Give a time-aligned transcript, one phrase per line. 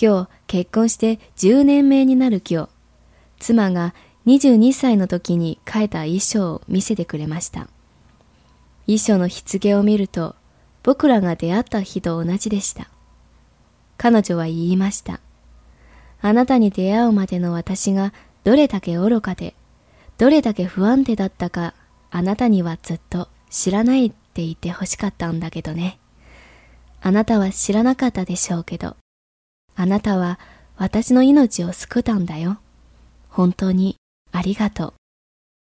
[0.00, 2.68] 今日結婚して10年目になる今日、
[3.38, 3.94] 妻が
[4.26, 7.68] 22歳の時に書いた衣装を見せてくれました。
[8.86, 10.34] 衣装の棺を見ると、
[10.82, 12.88] 僕らが出会った日と同じでした。
[13.96, 15.20] 彼女は言いました。
[16.20, 18.12] あなたに出会うまでの私が
[18.44, 19.54] どれだけ愚かで、
[20.18, 21.74] どれだけ不安定だったか、
[22.10, 25.98] あなたにはずっと知らないって言ってほしかったんだけどね。
[27.00, 28.96] あなたは知らなかったでしょうけど、
[29.76, 30.38] あなたは
[30.76, 32.58] 私の命を救ったんだよ。
[33.28, 33.96] 本当に
[34.32, 34.94] ありがとう。